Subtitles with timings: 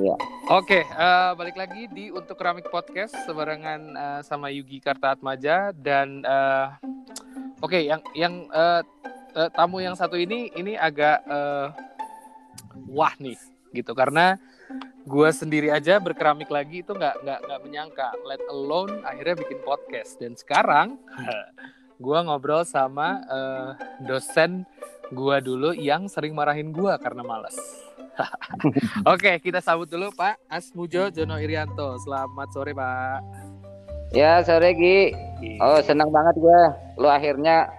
[0.00, 0.16] Ya.
[0.48, 6.24] Oke, uh, balik lagi di untuk keramik podcast sebarengan uh, sama Yugi Karta Atmaja dan
[6.24, 6.72] uh,
[7.60, 8.80] oke okay, yang yang uh,
[9.36, 11.76] uh, tamu yang satu ini ini agak uh,
[12.88, 13.36] wah nih
[13.76, 13.92] gitu.
[13.92, 14.40] Karena
[15.04, 18.08] gue sendiri aja berkeramik lagi itu nggak nggak nggak menyangka.
[18.24, 20.16] Let alone akhirnya bikin podcast.
[20.16, 20.96] Dan sekarang
[22.04, 23.70] gue ngobrol sama uh,
[24.00, 24.64] dosen
[25.12, 27.89] gue dulu yang sering marahin gue karena males
[29.12, 31.96] Oke, kita sambut dulu Pak Asmujo Jono Irianto.
[32.02, 33.20] Selamat sore Pak.
[34.10, 35.14] Ya sore Gi.
[35.62, 36.60] Oh senang banget gue.
[36.98, 37.70] Lu akhirnya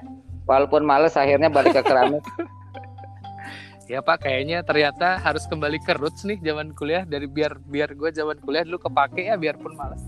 [0.47, 2.23] walaupun males akhirnya balik ke keramik.
[3.91, 8.09] ya Pak, kayaknya ternyata harus kembali ke roots nih zaman kuliah dari biar biar gue
[8.15, 10.03] zaman kuliah dulu kepake ya biarpun males.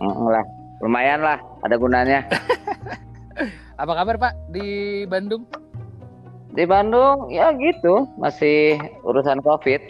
[0.00, 0.44] Mm, lah,
[0.84, 2.24] lumayan lah, ada gunanya.
[3.82, 5.48] Apa kabar Pak di Bandung?
[6.52, 8.76] Di Bandung ya gitu, masih
[9.08, 9.80] urusan Covid.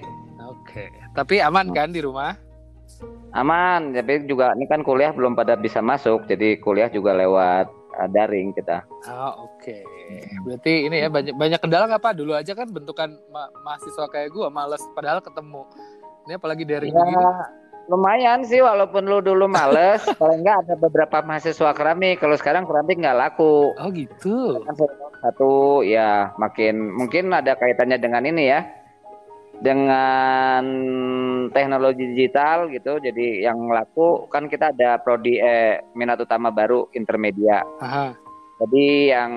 [0.47, 0.87] Oke,
[1.19, 2.38] tapi aman kan di rumah?
[3.35, 7.66] Aman, tapi juga ini kan kuliah belum pada bisa masuk, jadi kuliah juga lewat
[7.99, 8.85] uh, daring kita.
[9.09, 9.59] Oh, oke.
[9.59, 9.82] Okay.
[10.45, 12.13] Berarti ini ya banyak banyak kendala nggak Pak?
[12.21, 15.65] Dulu aja kan bentukan ma mahasiswa kayak gua males padahal ketemu.
[16.29, 17.24] Ini apalagi daring ya, begini.
[17.91, 22.21] Lumayan sih walaupun lu dulu males, kalau enggak ada beberapa mahasiswa keramik.
[22.21, 23.74] Kalau sekarang keramik nggak laku.
[23.74, 24.63] Oh gitu.
[24.63, 24.76] Kan
[25.23, 28.60] satu ya makin mungkin ada kaitannya dengan ini ya
[29.62, 30.64] dengan
[31.54, 37.62] teknologi digital gitu jadi yang laku kan kita ada prodi eh, minat utama baru intermedia
[37.79, 38.18] Aha.
[38.59, 39.32] jadi yang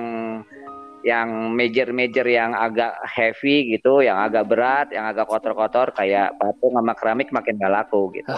[1.06, 6.98] yang major-major yang agak heavy gitu yang agak berat yang agak kotor-kotor kayak patung sama
[6.98, 8.34] keramik makin gak laku gitu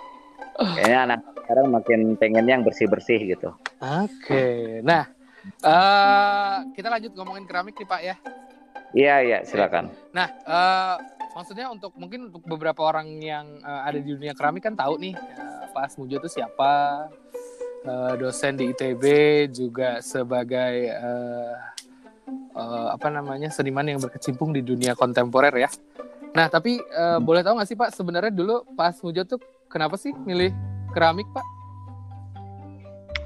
[0.80, 3.52] kayaknya anak sekarang makin pengen yang bersih-bersih gitu
[3.84, 4.80] oke okay.
[4.80, 5.17] nah
[5.64, 8.16] Uh, kita lanjut ngomongin keramik nih Pak ya.
[8.96, 9.92] Iya iya silakan.
[10.16, 10.96] Nah uh,
[11.36, 15.14] maksudnya untuk mungkin untuk beberapa orang yang uh, ada di dunia keramik kan tahu nih
[15.14, 17.06] uh, Pak Asmujo itu siapa,
[17.84, 19.04] uh, dosen di ITB
[19.52, 21.54] juga sebagai uh,
[22.56, 25.68] uh, apa namanya seniman yang berkecimpung di dunia kontemporer ya.
[26.32, 30.16] Nah tapi uh, boleh tahu nggak sih Pak sebenarnya dulu Pak Asmujo tuh kenapa sih
[30.24, 30.52] milih
[30.96, 31.57] keramik Pak?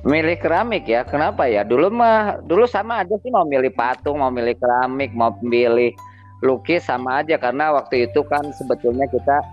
[0.02, 1.62] Milih keramik ya, kenapa ya?
[1.62, 5.94] Dulu mah, dulu sama aja sih mau milih patung, mau milih keramik, mau milih
[6.42, 9.46] lukis sama aja karena waktu itu kan sebetulnya kita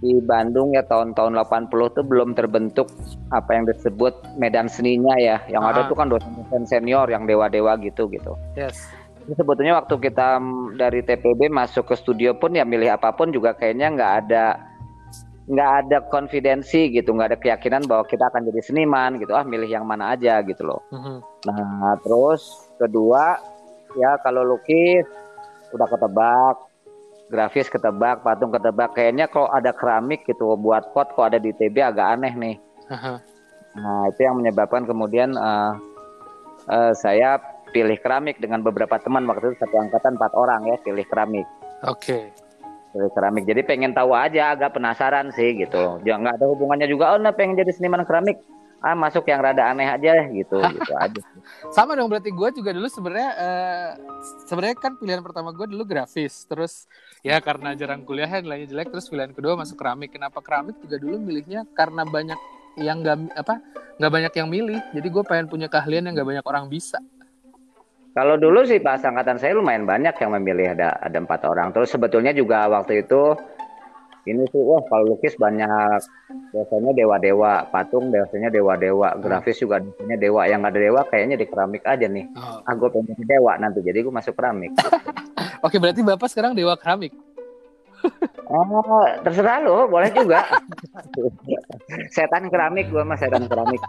[0.00, 2.88] di Bandung ya tahun-tahun 80 tuh belum terbentuk
[3.32, 5.40] apa yang disebut medan seninya ya.
[5.48, 5.70] Yang ah.
[5.76, 8.32] ada tuh kan dosen-dosen senior yang dewa-dewa gitu gitu.
[8.56, 8.80] Yes.
[9.24, 10.40] Jadi sebetulnya waktu kita
[10.76, 14.44] dari TPB masuk ke studio pun ya milih apa pun juga kayaknya nggak ada
[15.44, 19.36] nggak ada konfidensi gitu nggak ada keyakinan bahwa kita akan jadi seniman gitu.
[19.36, 20.80] Ah milih yang mana aja gitu loh.
[20.88, 21.16] Mm-hmm.
[21.44, 23.36] nah terus kedua
[24.00, 25.04] ya kalau lukis
[25.76, 26.56] udah ketebak.
[27.24, 28.96] Grafis ketebak patung ketebak.
[28.96, 32.56] Kayaknya kalau ada keramik gitu buat pot kok ada di TB agak aneh nih.
[32.84, 33.16] Uh-huh.
[33.74, 35.72] nah itu yang menyebabkan kemudian uh,
[36.68, 37.40] uh, saya
[37.72, 39.24] pilih keramik dengan beberapa teman.
[39.24, 41.48] Waktu itu satu angkatan empat orang ya pilih keramik.
[41.84, 42.28] Oke.
[42.28, 42.43] okay
[42.94, 43.44] keramik.
[43.44, 45.98] Jadi pengen tahu aja, agak penasaran sih gitu.
[46.06, 47.14] Jangan nggak ada hubungannya juga.
[47.14, 48.38] Oh, nah pengen jadi seniman keramik.
[48.84, 51.22] Ah masuk yang rada aneh aja gitu, gitu aja.
[51.72, 53.90] Sama dong berarti gue juga dulu sebenarnya uh,
[54.44, 56.44] sebenarnya kan pilihan pertama gue dulu grafis.
[56.44, 56.84] Terus
[57.24, 58.92] ya karena jarang kuliah nilainya jelek.
[58.92, 60.12] Terus pilihan kedua masuk keramik.
[60.12, 62.36] Kenapa keramik juga dulu milihnya karena banyak
[62.76, 63.56] yang nggak apa
[63.96, 64.80] nggak banyak yang milih.
[64.92, 67.00] Jadi gue pengen punya keahlian yang nggak banyak orang bisa.
[68.14, 71.74] Kalau dulu sih pas angkatan saya lumayan banyak yang memilih ada ada empat orang.
[71.74, 73.34] Terus sebetulnya juga waktu itu
[74.24, 75.98] ini sih wah kalau lukis banyak
[76.54, 79.20] biasanya dewa-dewa, patung biasanya dewa-dewa, hmm.
[79.20, 80.46] grafis juga biasanya dewa.
[80.46, 82.24] Yang ada dewa kayaknya di keramik aja nih.
[82.38, 82.62] Oh.
[82.62, 84.70] Ah gue pengen dewa nanti jadi gue masuk keramik.
[85.66, 87.10] Oke berarti bapak sekarang dewa keramik.
[88.44, 90.44] Oh, terserah lo, boleh juga.
[92.14, 93.80] setan keramik gue mas setan keramik.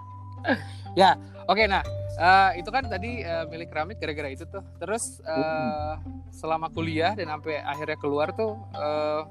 [0.96, 1.20] ya,
[1.52, 1.84] oke okay, nah
[2.16, 4.64] Uh, itu kan tadi uh, milik keramik gara-gara itu tuh.
[4.80, 6.00] Terus uh,
[6.32, 9.28] selama kuliah dan sampai akhirnya keluar tuh uh,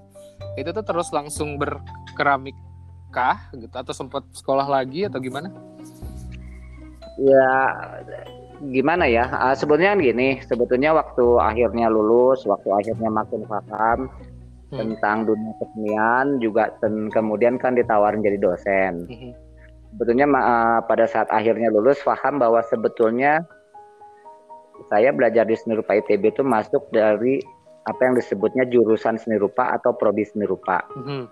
[0.60, 2.52] itu tuh terus langsung berkeramik
[3.08, 5.48] kah gitu atau sempat sekolah lagi atau gimana?
[7.16, 7.52] Ya
[8.60, 9.32] gimana ya?
[9.32, 14.12] Uh, sebetulnya kan gini, sebetulnya waktu akhirnya lulus, waktu akhirnya makin paham
[14.68, 14.76] hmm.
[14.76, 19.08] tentang dunia kesenian juga dan kemudian kan ditawarin jadi dosen.
[19.08, 19.43] Hmm
[19.94, 23.46] sebetulnya uh, pada saat akhirnya lulus paham bahwa sebetulnya
[24.90, 27.38] saya belajar di seni rupa ITB itu masuk dari
[27.86, 30.82] apa yang disebutnya jurusan seni rupa atau prodi seni rupa.
[30.98, 31.22] Mm-hmm.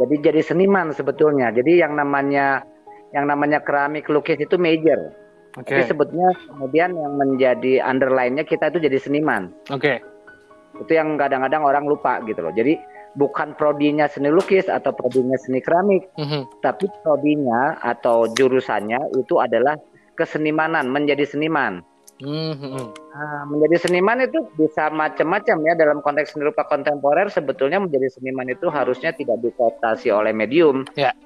[0.00, 1.52] Jadi jadi seniman sebetulnya.
[1.52, 2.64] Jadi yang namanya
[3.12, 5.12] yang namanya keramik lukis itu major.
[5.60, 5.76] Okay.
[5.76, 9.52] Tapi sebetulnya kemudian yang menjadi underline-nya kita itu jadi seniman.
[9.68, 9.98] Oke.
[10.00, 10.80] Okay.
[10.80, 12.54] Itu yang kadang-kadang orang lupa gitu loh.
[12.54, 12.78] Jadi
[13.18, 16.62] bukan prodinya seni lukis atau prodinya seni keramik, Mhm.
[16.62, 19.74] tapi prodinya atau jurusannya itu adalah
[20.14, 21.82] kesenimanan, menjadi seniman.
[22.20, 22.92] Mhm.
[23.16, 28.44] Nah, menjadi seniman itu bisa macam-macam ya dalam konteks seni rupa kontemporer sebetulnya menjadi seniman
[28.52, 30.84] itu harusnya tidak dikooptasi oleh medium.
[30.92, 31.16] Ya.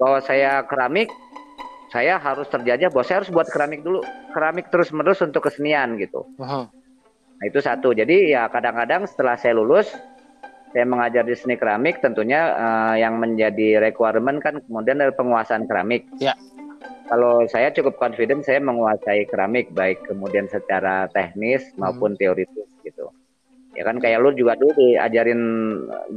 [0.00, 1.12] Bahwa saya keramik,
[1.92, 4.00] saya harus terjajah bahwa saya harus buat keramik dulu,
[4.32, 6.24] keramik terus-menerus untuk kesenian gitu.
[6.40, 6.72] Aha.
[7.40, 7.92] Nah, itu satu.
[7.92, 9.92] Jadi ya kadang-kadang setelah saya lulus
[10.70, 16.06] saya mengajar di seni keramik tentunya eh, yang menjadi requirement kan kemudian dari penguasaan keramik.
[16.18, 16.34] Ya.
[17.10, 21.90] Kalau saya cukup confident saya menguasai keramik baik kemudian secara teknis Hmm.
[21.90, 23.10] maupun teoritis gitu.
[23.74, 25.40] Ya kan kayak lu juga dulu diajarin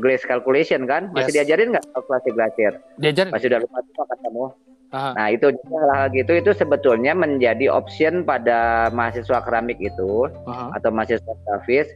[0.01, 1.09] glaze calculation kan?
[1.13, 1.37] Masih Yes.
[1.45, 2.73] diajarin nggak kalkulasi glacier?
[2.97, 3.31] Diajarin.
[3.33, 4.49] Masih udah lupa tuh.
[4.93, 5.11] Aha.
[5.17, 10.77] Nah itu hal gitu itu sebetulnya menjadi option pada mahasiswa keramik itu Aha.
[10.77, 11.89] atau mahasiswa grafis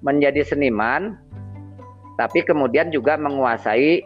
[0.00, 1.20] menjadi seniman
[2.18, 4.02] tapi kemudian juga menguasai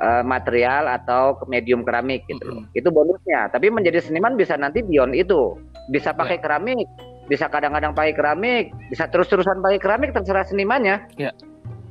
[0.00, 2.64] eh, material atau medium keramik gitu loh.
[2.72, 3.52] Itu bonusnya.
[3.52, 5.60] Tapi menjadi seniman bisa nanti beyond itu.
[5.92, 6.88] Bisa pakai keramik,
[7.28, 11.04] bisa kadang-kadang pakai keramik, bisa terus-terusan pakai keramik terserah senimannya.
[11.20, 11.28] Ya.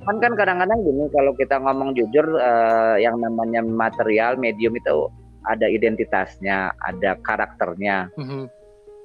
[0.03, 5.13] Kan kan kadang-kadang gini kalau kita ngomong jujur eh, yang namanya material medium itu
[5.45, 8.09] ada identitasnya, ada karakternya.
[8.17, 8.49] Mhm.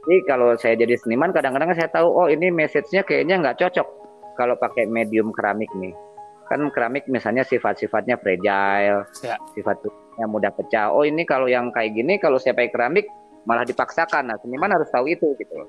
[0.08, 3.97] Jadi kalau saya jadi seniman kadang-kadang saya tahu oh ini message-nya kayaknya nggak cocok
[4.38, 5.90] kalau pakai medium keramik nih.
[6.46, 9.36] Kan keramik misalnya sifat-sifatnya fragile, Ya.
[9.52, 9.90] sifatnya
[10.24, 10.88] mudah pecah.
[10.88, 13.04] Oh ini kalau yang kayak gini kalau saya pakai keramik
[13.44, 14.30] malah dipaksakan.
[14.30, 15.52] Nah seniman harus tahu itu gitu.
[15.52, 15.68] loh.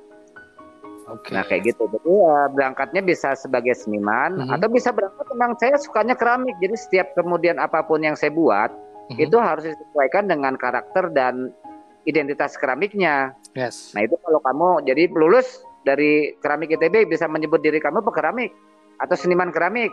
[1.09, 1.33] Oke.
[1.33, 1.89] Nah kayak gitu.
[1.89, 4.55] Jadi eh, berangkatnya bisa sebagai seniman Mhm.
[4.55, 6.55] atau bisa berangkat memang saya sukanya keramik.
[6.61, 8.69] Jadi setiap kemudian apa pun yang saya buat
[9.09, 9.19] Mhm.
[9.19, 11.49] itu harus disesuaikan dengan karakter dan
[12.05, 13.33] identitas keramiknya.
[13.51, 13.91] Yes.
[13.91, 18.51] Nah itu kalau kamu jadi lulus dari keramik ITB bisa menyebut diri kamu pekeramik
[18.99, 19.91] atau seniman keramik.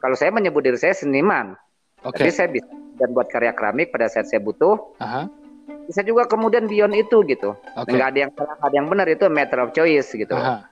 [0.00, 1.54] Kalau saya menyebut diri saya seniman,
[2.02, 2.16] Oke.
[2.24, 4.76] tapi saya bisa dan buat karya keramik pada saat saya butuh.
[5.00, 5.28] Aha.
[5.88, 7.56] Bisa juga kemudian beyond itu gitu.
[7.76, 7.96] Oke.
[7.96, 10.36] Nggak ada yang salah, ada yang benar itu matter of choice gitu.
[10.36, 10.68] Aha.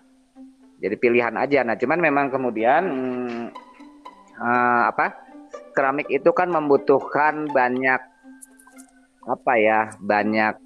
[0.78, 1.64] Jadi pilihan aja.
[1.66, 3.44] Nah cuman memang kemudian hmm,
[4.38, 5.16] eh, apa
[5.74, 8.00] keramik itu kan membutuhkan banyak
[9.28, 10.56] apa ya banyak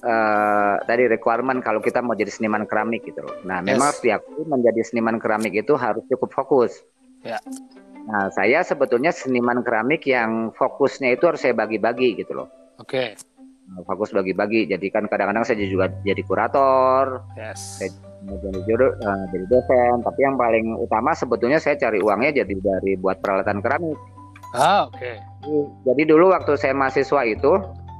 [0.00, 3.36] eh, tadi requirement kalau kita mau jadi seniman keramik gitu loh.
[3.44, 3.90] Nah memang Yes.
[3.94, 6.72] harus diakui menjadi seniman keramik itu harus cukup fokus.
[7.26, 7.38] Ya.
[8.08, 12.48] Nah saya sebetulnya seniman keramik yang fokusnya itu harus saya bagi-bagi gitu loh.
[12.78, 13.18] Oke.
[13.68, 14.64] Nah, Fokus bagi-bagi.
[14.64, 17.84] Jadi kan kadang-kadang saya juga jadi kurator, Yes.
[17.84, 17.92] Saya-
[18.24, 20.00] jadi juru, eh, jadi dosen.
[20.02, 23.98] Tapi yang paling utama sebetulnya saya cari uangnya jadi dari buat peralatan keramik.
[24.56, 25.12] Ah, oke.
[25.84, 27.52] Jadi dulu waktu saya mahasiswa itu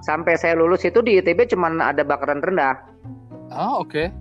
[0.03, 2.79] sampai saya lulus itu di ITB cuman ada bakaran rendah.
[3.51, 4.13] Ah, oke.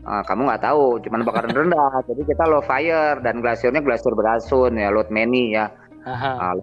[0.00, 2.00] Ah, kamu nggak tahu, cuman bakaran rendah.
[2.08, 5.68] Jadi kita low fire dan glasirnya glasir berasun ya, load many ya.
[6.08, 6.32] Aha.
[6.40, 6.54] Ah,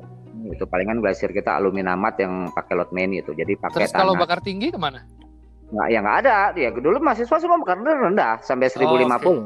[0.48, 3.36] itu palingan glasir kita aluminiumat yang pakai load many itu.
[3.38, 4.22] Jadi pakai Terus kalau tanah.
[4.26, 5.06] bakar tinggi ke mana?
[5.68, 6.36] Nggak, ya nggak ada.
[6.58, 9.46] Ya dulu mahasiswa semua bakaran rendah sampai 1050.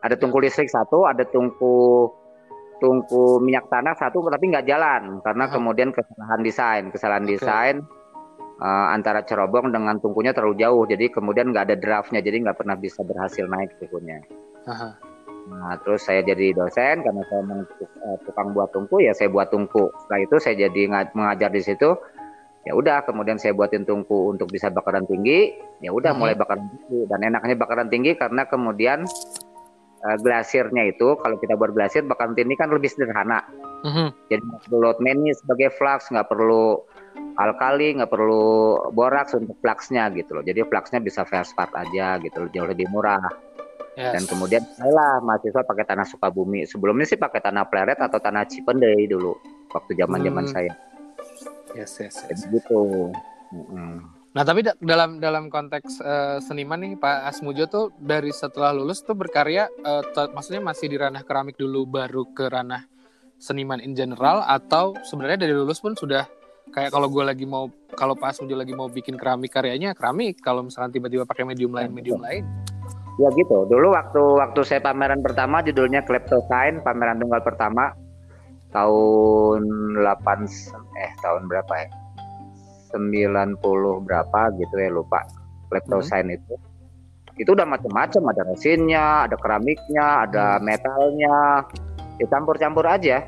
[0.00, 2.08] Ada tungku listrik satu, ada tungku
[2.80, 5.52] tungku minyak tanah satu, tapi nggak jalan karena Aha.
[5.52, 7.36] kemudian kesalahan desain, kesalahan Oke.
[7.36, 7.84] desain
[8.60, 12.76] eh, antara cerobong dengan tungkunya terlalu jauh, jadi kemudian nggak ada draftnya, jadi nggak pernah
[12.76, 14.20] bisa berhasil naik tungkunya.
[14.68, 15.10] Aha.
[15.50, 19.90] Nah, terus saya jadi dosen karena saya eh, tukang buat tungku, ya saya buat tungku.
[20.04, 21.96] Setelah itu saya jadi nga- mengajar di situ.
[22.68, 25.56] Ya udah, kemudian saya buatin tungku untuk bisa bakaran tinggi.
[25.80, 26.18] Ya udah, Mhm.
[26.20, 27.08] mulai bakaran tinggi.
[27.08, 29.08] Dan enaknya bakaran tinggi karena kemudian
[30.00, 33.44] eh, glasirnya itu kalau kita buat glasir bakaran tinggi kan lebih sederhana.
[33.84, 34.32] Mhm.
[34.32, 36.84] Jadi perlu load many sebagai flux, nggak perlu
[37.36, 38.46] alkali, nggak perlu
[38.90, 40.44] boraks untuk fluxnya gitu loh.
[40.44, 43.22] Jadi fluxnya bisa feldspar aja gitu loh, jauh lebih murah.
[43.98, 44.16] Yes.
[44.16, 46.64] Dan kemudian lah mahasiswa pakai tanah Sukabumi.
[46.64, 49.34] Sebelumnya sih pakai tanah Pleret atau tanah Cipendei dulu
[49.70, 50.54] waktu zaman-zaman Hmm.
[50.54, 50.72] saya.
[51.74, 52.40] yes, yes, yes.
[52.48, 53.10] Gitu.
[53.54, 54.02] Mm-mm.
[54.30, 59.02] Nah, tapi da- dalam dalam konteks eh, seniman nih Pak Asmujo tuh dari setelah lulus
[59.02, 59.66] tuh berkarya
[60.14, 62.86] te- maksudnya masih di ranah keramik dulu baru ke ranah
[63.42, 66.30] seniman in general atau sebenarnya dari lulus pun sudah
[66.70, 70.62] kayak kalau gue lagi mau kalau Pak Asmujo lagi mau bikin keramik karyanya keramik kalau
[70.62, 72.46] misalkan tiba-tiba pakai medium lain medium lain
[73.20, 73.68] Ya gitu.
[73.68, 77.92] Dulu waktu waktu saya pameran pertama judulnya Kleptosign, pameran tunggal pertama
[78.72, 79.60] tahun
[79.92, 80.00] 8
[80.96, 81.88] eh tahun berapa ya?
[82.96, 83.60] 90
[84.08, 85.20] berapa gitu ya lupa.
[85.68, 86.56] Kleptosign itu.
[87.36, 91.68] Itu udah macam-macam, ada resinnya, ada keramiknya, ada metalnya.
[92.16, 93.20] Dicampur-campur aja.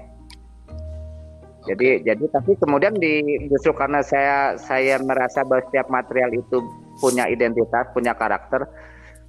[1.63, 6.59] Jadi jadi tapi kemudian di justru karena saya saya merasa bahwa setiap material itu
[6.99, 8.67] punya identitas, punya karakter,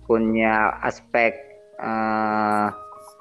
[0.09, 1.37] punya aspek
[1.77, 2.67] eh,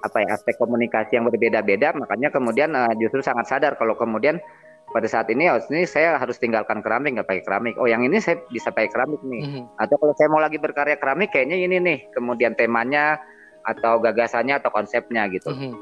[0.03, 4.43] apa ya aspek komunikasi yang berbeda-beda makanya kemudian uh, justru sangat sadar kalau kemudian
[4.91, 8.19] pada saat ini oh ini saya harus tinggalkan keramik nggak pakai keramik oh yang ini
[8.19, 9.65] saya bisa pakai keramik nih mm-hmm.
[9.81, 13.23] atau kalau saya mau lagi berkarya keramik kayaknya ini nih kemudian temanya
[13.63, 15.73] atau gagasannya atau konsepnya gitu mm-hmm.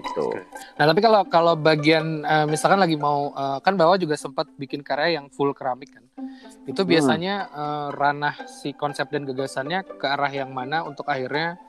[0.00, 0.32] Gitu.
[0.80, 4.80] Nah tapi kalau kalau bagian uh, misalkan lagi mau uh, kan bawa juga sempat bikin
[4.80, 6.04] karya yang full keramik kan,
[6.64, 6.88] itu hmm.
[6.88, 7.52] biasanya hmm.
[7.54, 11.60] uh, ranah si konsep dan gagasannya ke arah yang mana untuk akhirnya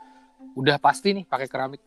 [0.55, 1.81] udah pasti nih pakai keramik.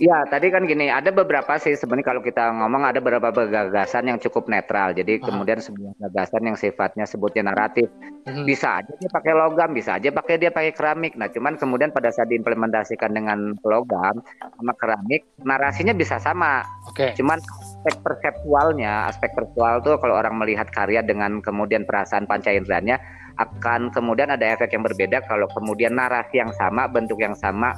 [0.00, 4.18] Ya, tadi kan gini, ada beberapa sih sebenarnya kalau kita ngomong ada beberapa gagasan yang
[4.22, 4.94] cukup netral.
[4.94, 7.88] Jadi uh kemudian sebuah gagasan yang sifatnya sebutnya naratif.
[8.28, 8.44] Uh-huh.
[8.44, 11.16] Bisa aja dia pakai logam, bisa aja pakai dia pakai keramik.
[11.16, 16.62] Nah, cuman kemudian pada saat diimplementasikan dengan logam sama keramik, narasinya bisa sama.
[16.90, 17.10] Oke.
[17.10, 17.10] Okay.
[17.16, 23.00] Cuman aspek perseptualnya, aspek perseptual tuh kalau orang melihat karya dengan kemudian perasaan panca inderanya
[23.40, 27.72] akan kemudian ada efek yang berbeda kalau kemudian narasi yang sama, bentuk yang sama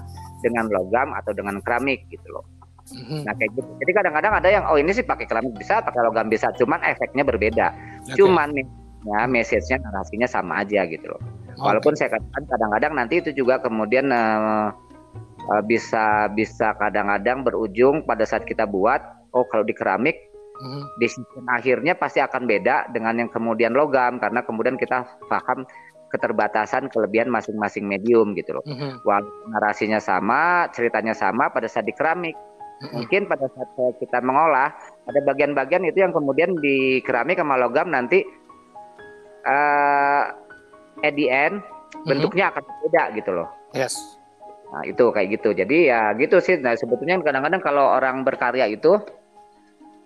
[0.45, 2.45] dengan logam atau dengan keramik gitu loh.
[2.93, 3.21] Mm-hmm.
[3.25, 3.71] Nah kayak gitu.
[3.81, 7.25] Jadi kadang-kadang ada yang oh ini sih pakai keramik bisa, pakai logam bisa, cuman efeknya
[7.25, 7.67] berbeda.
[8.05, 8.21] Okay.
[8.21, 8.53] Cuman
[9.05, 11.21] ya message-nya narasinya sama aja gitu loh.
[11.55, 11.65] Okay.
[11.65, 14.69] Walaupun saya katakan kadang-kadang nanti itu juga kemudian uh,
[15.49, 19.01] uh, bisa bisa kadang-kadang berujung pada saat kita buat
[19.33, 20.17] oh kalau di keramik
[20.61, 20.83] mm-hmm.
[21.01, 25.65] decision akhirnya pasti akan beda dengan yang kemudian logam karena kemudian kita paham
[26.15, 28.65] keterbatasan kelebihan masing-masing medium gitu loh.
[28.65, 29.03] Mm-hmm.
[29.03, 32.39] Walaupun narasinya sama, ceritanya sama pada saat di keramik.
[32.39, 32.95] Mm-hmm.
[32.95, 33.69] Mungkin pada saat
[33.99, 34.71] kita mengolah
[35.11, 38.23] ada bagian-bagian itu yang kemudian di keramik sama logam nanti
[39.43, 40.31] uh,
[41.03, 42.07] at the end mm-hmm.
[42.07, 43.51] bentuknya akan beda gitu loh.
[43.75, 43.99] Yes.
[44.71, 45.51] Nah, itu kayak gitu.
[45.51, 46.63] Jadi ya gitu sih.
[46.63, 49.03] Nah, sebetulnya kadang-kadang kalau orang berkarya itu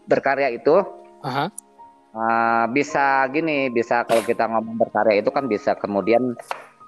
[0.08, 0.80] berkarya itu
[1.20, 1.67] uh-huh
[2.08, 6.32] Uh, bisa gini, bisa kalau kita ngomong berkarya itu kan bisa kemudian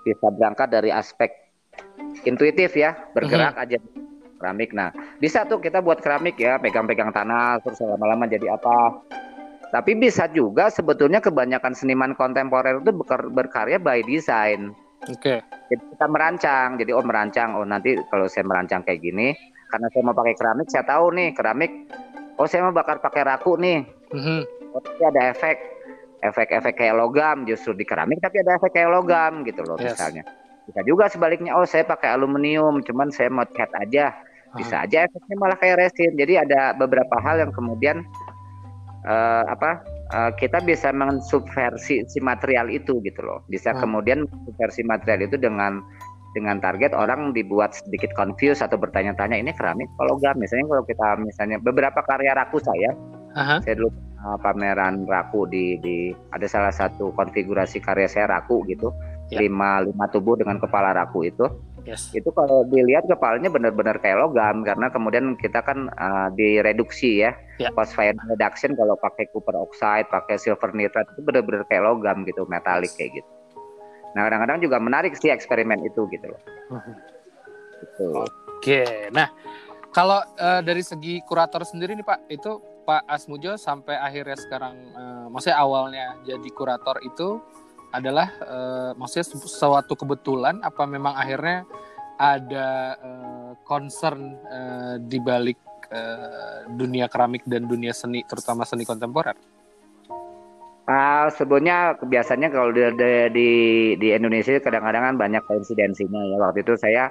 [0.01, 1.29] bisa berangkat dari aspek
[2.25, 3.65] intuitif ya, bergerak mm -hmm.
[3.69, 3.79] aja
[4.41, 4.73] keramik.
[4.73, 4.89] Nah,
[5.21, 9.05] bisa tuh kita buat keramik ya, pegang-pegang tanah terus lama-lama jadi apa.
[9.71, 12.91] Tapi bisa juga sebetulnya kebanyakan seniman kontemporer itu
[13.31, 14.73] berkarya by design.
[15.07, 15.39] Oke.
[15.39, 15.39] Okay.
[15.71, 16.69] Jadi kita merancang.
[16.81, 19.37] Jadi oh merancang, oh nanti kalau saya merancang kayak gini,
[19.71, 21.73] karena saya mau pakai keramik, saya tahu nih keramik.
[22.41, 23.85] Oh saya mau bakar pakai raku nih.
[24.11, 25.57] Mm -hmm tapi ada efek
[26.21, 29.97] efek-efek kayak logam justru di keramik tapi ada efek kayak logam gitu loh yes.
[29.97, 30.23] misalnya
[30.69, 34.15] bisa juga sebaliknya oh saya pakai aluminium cuman saya mau cat aja
[34.55, 38.03] bisa aja efeknya malah kayak resin jadi ada beberapa hal yang kemudian
[39.07, 43.81] uh, apa uh, kita bisa mensubversi si material itu gitu loh bisa hmm.
[43.81, 45.83] kemudian subversi material itu dengan
[46.31, 51.09] dengan target orang dibuat sedikit confused atau bertanya-tanya ini keramik atau logam misalnya kalau kita
[51.19, 52.95] misalnya beberapa karya raku saya
[53.35, 53.59] uh-huh.
[53.67, 53.91] saya dulu
[54.25, 55.97] uh, pameran raku di di
[56.33, 58.93] ada salah satu konfigurasi karya saya raku gitu
[59.33, 59.41] yeah.
[59.43, 61.47] lima lima tubuh dengan kepala raku itu
[61.87, 62.13] yes.
[62.13, 67.73] itu kalau dilihat kepalanya benar-benar kayak logam karena kemudian kita kan uh, direduksi ya yeah.
[67.73, 72.45] post fire reduction kalau pakai copper oxide pakai silver nitrate itu benar-benar kayak logam gitu
[72.47, 73.31] metalik kayak gitu
[74.11, 76.41] nah kadang-kadang juga menarik sih eksperimen itu gitu loh
[77.79, 78.07] gitu.
[78.27, 78.83] oke
[79.15, 79.31] nah
[79.91, 85.31] kalau uh, dari segi kurator sendiri nih Pak, itu Pak Asmujo sampai akhirnya sekarang uh,
[85.31, 87.39] maksudnya awalnya jadi kurator itu
[87.95, 91.63] adalah uh, maksudnya suatu kebetulan apa memang akhirnya
[92.19, 95.55] ada uh, concern uh, di balik
[95.95, 99.39] uh, dunia keramik dan dunia seni terutama seni kontemporer?
[100.91, 102.83] Uh, sebenarnya biasanya kalau di,
[103.31, 103.49] di
[104.03, 106.43] di Indonesia kadang-kadang kan banyak koinsidensinya ya.
[106.43, 107.07] Waktu itu saya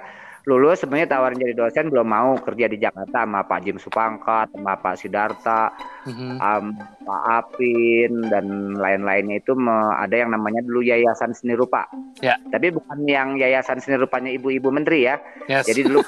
[0.49, 4.73] lulus sebenarnya tawarin jadi dosen belum mau kerja di Jakarta sama Pak Jim Supangkat, sama
[4.81, 5.69] Pak Sidarta,
[6.09, 6.35] mm-hmm.
[6.41, 6.65] um,
[7.05, 11.85] Pak Apin dan lain-lainnya itu me, ada yang namanya dulu Yayasan Seni Rupa.
[12.25, 12.41] Yeah.
[12.49, 15.21] Tapi bukan yang Yayasan Seni Rupanya Ibu-Ibu Menteri ya.
[15.45, 15.69] Yes.
[15.69, 16.01] Jadi dulu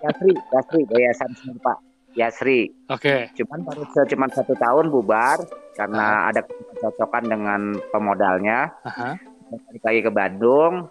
[0.00, 1.76] Yasri, Yasri Yayasan Seni Rupa.
[2.16, 2.72] Yasri.
[2.88, 3.28] Oke.
[3.28, 3.44] Okay.
[3.44, 5.44] Cuman baru cuman satu tahun bubar
[5.76, 6.28] karena uh-huh.
[6.32, 7.60] ada kecocokan dengan
[7.92, 8.72] pemodalnya.
[8.82, 9.14] Uh-huh.
[9.86, 10.90] lagi ke Bandung,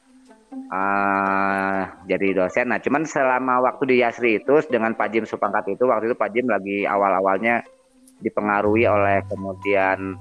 [0.72, 2.72] uh, jadi dosen.
[2.72, 6.30] Nah, cuman selama waktu di Yasri itu dengan Pak Jim Supangkat itu waktu itu Pak
[6.34, 7.62] Jim lagi awal-awalnya
[8.24, 10.16] dipengaruhi oleh kemudian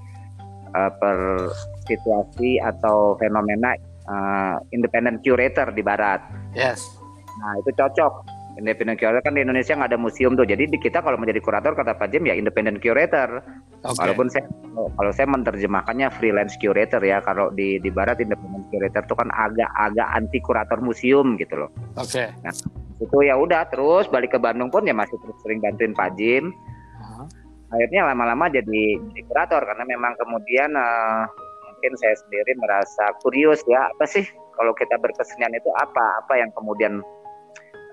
[0.74, 1.48] uh, per
[1.86, 3.72] situasi atau fenomena
[4.10, 6.20] uh, independent curator di Barat.
[6.52, 6.82] Yes.
[7.40, 8.12] Nah, itu cocok
[8.58, 10.46] independent curator kan di Indonesia nggak ada museum tuh.
[10.46, 13.42] Jadi di kita kalau menjadi kurator kata Pak Jim ya independent curator.
[13.84, 14.00] Okay.
[14.00, 14.48] Walaupun saya
[14.96, 17.20] kalau saya menerjemahkannya freelance curator ya.
[17.20, 21.70] Kalau di di barat independent curator itu kan agak-agak anti kurator museum gitu loh.
[22.00, 22.24] Oke.
[22.24, 22.28] Okay.
[22.40, 22.54] Nah,
[23.04, 26.48] itu ya udah terus balik ke Bandung pun ya masih terus sering bantuin Pak Jim.
[27.04, 27.28] Uh-huh.
[27.74, 31.26] akhirnya lama-lama jadi, jadi kurator karena memang kemudian uh,
[31.84, 34.24] mungkin saya sendiri merasa kurius ya apa sih
[34.56, 37.02] kalau kita berkesenian itu apa apa yang kemudian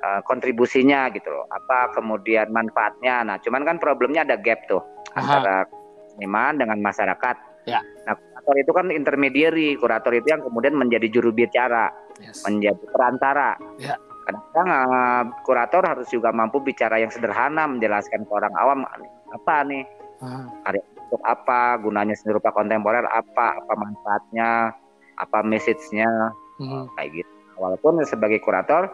[0.06, 4.80] uh, kontribusinya gitu loh apa kemudian manfaatnya nah cuman kan problemnya ada gap tuh
[5.12, 5.20] Aha.
[5.20, 5.58] antara
[6.22, 7.50] seniman dengan masyarakat.
[7.66, 7.82] Ya.
[8.06, 9.74] nah kurator itu kan intermediary.
[9.74, 11.90] Kurator itu yang kemudian menjadi juru bicara
[12.22, 12.46] yes.
[12.46, 13.58] menjadi perantara.
[13.82, 13.98] Ya.
[14.22, 18.86] Kadang-kadang uh, kurator harus juga mampu bicara yang sederhana menjelaskan ke orang awam
[19.34, 19.86] apa nih?
[20.22, 20.46] Hmm.
[20.62, 21.82] karya untuk apa?
[21.82, 23.58] Gunanya seni rupa kontemporer apa?
[23.58, 24.70] Apa manfaatnya?
[25.18, 26.38] Apa message-nya?
[26.62, 26.86] Hmm.
[26.94, 27.34] kayak gitu.
[27.58, 28.86] Walaupun sebagai kurator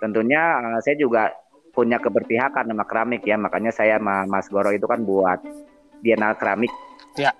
[0.00, 1.36] tentunya uh, saya juga
[1.76, 3.36] punya keberpihakan sama keramik ya.
[3.36, 5.44] Makanya saya sama Mas Goro itu kan buat
[6.04, 6.72] Biennale keramik
[7.16, 7.32] ya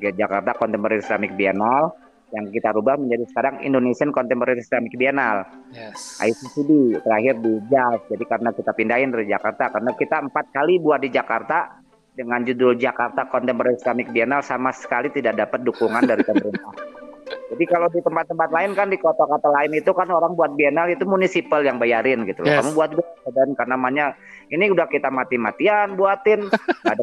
[0.00, 1.96] Jakarta Contemporary Ceramic Biennale
[2.34, 5.46] yang kita rubah menjadi sekarang Indonesian Contemporary Ceramic Biennale.
[5.70, 6.18] Yes.
[6.18, 8.00] ICCB terakhir di JAS.
[8.10, 11.78] Jadi karena kita pindahin dari Jakarta, karena kita empat kali buat di Jakarta
[12.18, 16.74] dengan judul Jakarta Contemporary Ceramic Biennale sama sekali tidak dapat dukungan dari pemerintah.
[17.26, 21.06] Jadi kalau di tempat-tempat lain kan di kota-kota lain itu kan orang buat bienal itu
[21.06, 22.50] munisipal yang bayarin gitu loh.
[22.50, 22.58] Yes.
[22.58, 22.90] Kamu buat
[23.32, 24.06] dan karena namanya
[24.50, 26.46] ini udah kita mati-matian buatin
[26.86, 27.02] ada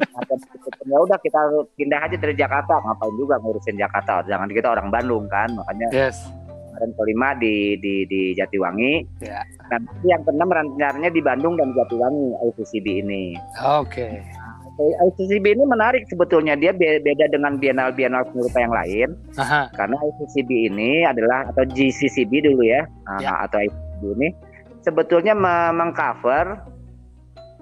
[0.84, 1.40] ya udah kita
[1.80, 6.28] pindah aja dari Jakarta ngapain juga ngurusin Jakarta jangan kita orang Bandung kan makanya yes.
[6.70, 9.44] kemarin kelima di di di Jatiwangi yeah.
[9.72, 14.24] dan yang keenam rencananya di Bandung dan Jatiwangi ICCB ini oke okay.
[14.74, 19.70] ICCB ini menarik sebetulnya dia beda dengan bienal-bienal penyurupa yang lain Aha.
[19.78, 23.46] karena ICCB ini adalah atau GCCB dulu ya, nah, ya.
[23.46, 24.30] atau ICCB ini
[24.84, 25.34] sebetulnya
[25.72, 26.60] mengcover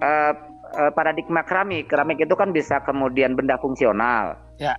[0.02, 0.32] uh,
[0.76, 4.74] uh, paradigma keramik keramik itu kan bisa kemudian benda fungsional ya.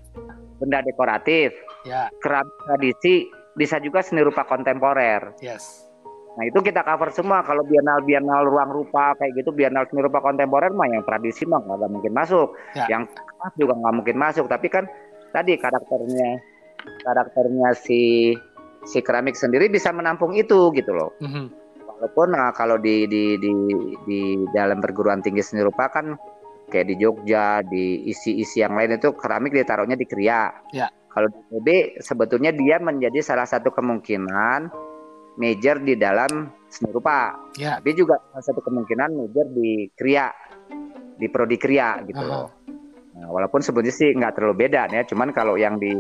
[0.60, 1.56] benda dekoratif
[1.88, 2.12] ya.
[2.20, 5.88] keramik tradisi bisa juga seni rupa kontemporer yes
[6.34, 7.46] Nah itu kita cover semua.
[7.46, 11.92] Kalau bienal-bienal ruang rupa kayak gitu, bienal seni rupa kontemporer mah yang tradisi mah nggak
[11.94, 12.58] mungkin masuk.
[12.74, 12.90] Ya.
[12.90, 14.46] Yang keras juga nggak mungkin masuk.
[14.50, 14.90] Tapi kan
[15.30, 16.42] tadi karakternya
[17.06, 18.34] karakternya si
[18.84, 21.14] si keramik sendiri bisa menampung itu gitu loh.
[21.22, 21.46] Mm -hmm.
[22.04, 23.52] Walaupun nah, kalau di, di di
[24.04, 24.20] di
[24.52, 26.20] dalam perguruan tinggi seni rupa kan
[26.68, 30.52] kayak di Jogja, di isi-isi yang lain itu keramik ditaruhnya di Kriya.
[30.76, 30.92] Ya.
[31.08, 31.68] Kalau di PB
[32.04, 34.68] sebetulnya dia menjadi salah satu kemungkinan
[35.40, 37.40] major di dalam seni rupa.
[37.56, 37.80] Ya.
[37.80, 40.28] Tapi juga satu kemungkinan major di kriya,
[41.16, 42.52] di prodi kriya gitu loh.
[43.14, 45.94] Nah, walaupun sebenarnya sih nggak terlalu beda ya, cuman kalau yang di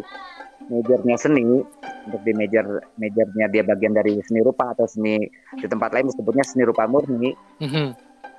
[0.70, 1.62] majornya seni
[2.08, 5.20] untuk di major majornya dia bagian dari seni rupa atau seni
[5.60, 7.32] di tempat lain disebutnya seni rupa murni.
[7.62, 7.88] Mm-hmm.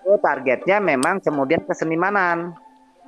[0.04, 2.56] Itu targetnya memang kemudian kesenimanan.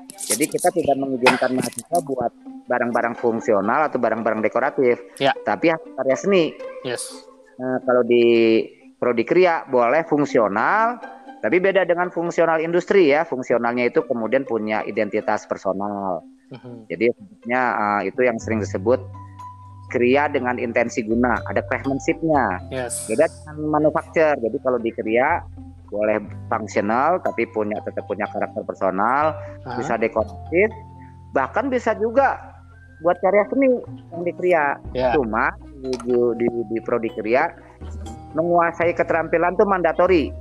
[0.07, 2.33] Jadi kita tidak mengizinkan mahasiswa buat
[2.71, 5.35] barang-barang fungsional atau barang-barang dekoratif, ya.
[5.43, 6.45] tapi karya seni.
[6.87, 7.27] Yes.
[7.59, 8.63] Nah, kalau di
[8.97, 11.16] prodi kriya boleh fungsional,
[11.47, 13.23] tapi beda dengan fungsional industri ya.
[13.23, 16.27] Fungsionalnya itu kemudian punya identitas personal.
[16.51, 16.83] Uh-huh.
[16.91, 18.99] Jadi sebetulnya uh, itu yang sering disebut
[19.95, 22.67] kriya dengan intensi guna, ada craftsmanship-nya.
[22.75, 23.07] Yes.
[23.07, 24.35] Beda dengan manufacture.
[24.43, 25.47] Jadi kalau di kriya
[25.87, 26.19] boleh
[26.51, 29.79] fungsional tapi punya tetap punya karakter personal, uh-huh.
[29.79, 30.75] bisa dekoratif,
[31.31, 32.59] bahkan bisa juga
[33.07, 33.71] buat karya seni
[34.11, 34.83] yang di Kriya.
[34.97, 35.15] Yeah.
[35.15, 35.95] Cuma di,
[36.43, 37.55] di, di prodi Kriya
[38.35, 40.33] menguasai keterampilan tuh mandatori.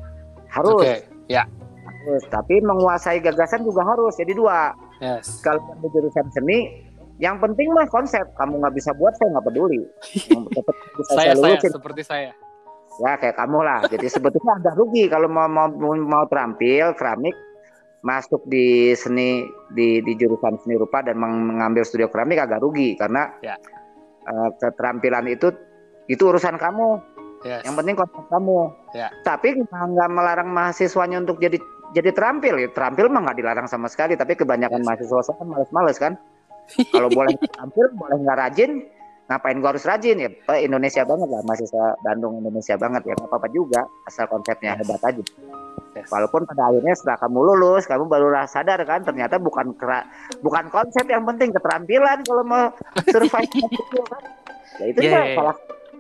[0.56, 0.82] Harus.
[0.82, 0.98] Okay.
[1.28, 1.44] Ya.
[1.84, 2.24] Harus.
[2.32, 4.16] Tapi menguasai gagasan juga harus.
[4.16, 4.72] Jadi dua.
[5.04, 5.44] Yes.
[5.44, 6.88] Kalau di jurusan seni,
[7.20, 8.24] yang penting mah konsep.
[8.40, 9.84] Kamu nggak bisa buat, saya nggak peduli.
[10.96, 12.32] Bisa saya, saya, saya seperti saya.
[13.04, 13.84] Ya kayak kamu lah.
[13.92, 15.68] Jadi sebetulnya agak rugi kalau mau mau
[16.00, 17.36] mau terampil keramik
[18.06, 23.34] masuk di seni di di jurusan seni rupa dan mengambil studio keramik agak rugi karena
[23.42, 23.58] ya.
[24.30, 25.52] uh, keterampilan itu
[26.08, 27.04] itu urusan kamu.
[27.46, 27.62] Yes.
[27.62, 28.60] Yang penting konsep kamu.
[28.98, 29.08] Ya.
[29.22, 31.62] Tapi nggak melarang mahasiswanya untuk jadi
[31.94, 32.58] jadi terampil.
[32.58, 34.18] Ya, terampil mah nggak dilarang sama sekali.
[34.18, 34.86] Tapi kebanyakan yes.
[34.90, 36.14] mahasiswa kan males-males kan.
[36.90, 38.90] Kalau boleh terampil, boleh nggak rajin,
[39.30, 40.30] ngapain gua harus rajin ya?
[40.58, 43.14] Indonesia banget lah mahasiswa Bandung Indonesia banget ya.
[43.14, 44.82] Nggak apa-apa juga asal konsepnya yes.
[44.82, 45.24] hebat aja.
[45.94, 46.10] Yes.
[46.10, 50.02] Walaupun pada akhirnya setelah kamu lulus, kamu baru sadar kan ternyata bukan kera,
[50.42, 52.74] bukan konsep yang penting keterampilan kalau mau
[53.06, 53.54] survive.
[54.82, 55.38] Ya itu yeah, yeah.
[55.38, 55.56] salah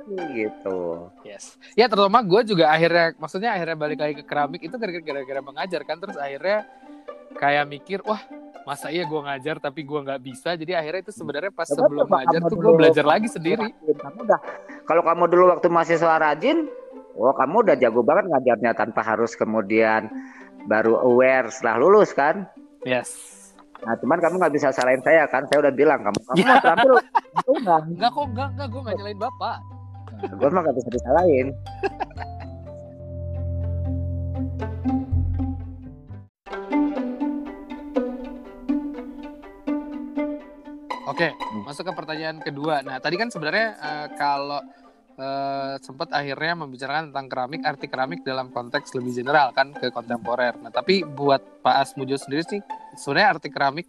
[0.08, 1.10] gitu.
[1.26, 1.58] Yes.
[1.74, 5.98] Ya terutama gue juga akhirnya, maksudnya akhirnya balik lagi ke keramik itu gara-gara mengajar kan,
[5.98, 6.70] terus akhirnya
[7.36, 8.22] kayak mikir, wah
[8.65, 12.08] masa iya gue ngajar tapi gue nggak bisa, jadi akhirnya itu sebenarnya pas Coba sebelum
[12.10, 13.68] ngajar tuh gue belajar lagi sendiri.
[13.76, 14.39] Kamu udah,
[14.89, 16.65] kalau kamu dulu waktu mahasiswa rajin,
[17.13, 20.10] oh kamu udah jago banget ngajarnya tanpa harus kemudian
[20.65, 22.50] baru aware setelah lulus kan?
[22.86, 23.34] Yes.
[23.86, 25.46] Nah, cuman kamu nggak bisa salahin saya kan?
[25.46, 26.94] Saya udah bilang kamu kamu mau terampil
[27.60, 27.82] enggak?
[27.86, 29.58] Enggak kok, enggak, enggak, gue nggak nyalain bapak.
[30.39, 31.47] Gue mah nggak bisa disalahin.
[41.15, 41.32] Oke,
[41.63, 42.84] masuk ke pertanyaan kedua.
[42.84, 44.60] Nah, tadi kan sebenarnya uh, kalau
[45.15, 50.60] uh, sempat akhirnya membicarakan tentang keramik, arti keramik dalam konteks lebih general kan ke kontemporer.
[50.60, 52.60] Nah, tapi buat Pak Asmujo sendiri sih,
[52.99, 53.88] sebenarnya arti keramik